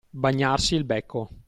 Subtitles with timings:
[0.11, 1.29] Bagnarsi il becco.